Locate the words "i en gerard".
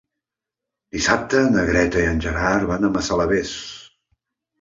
2.03-2.65